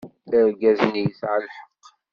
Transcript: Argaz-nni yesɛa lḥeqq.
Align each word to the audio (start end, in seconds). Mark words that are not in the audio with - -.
Argaz-nni 0.37 1.03
yesɛa 1.03 1.37
lḥeqq. 1.45 1.83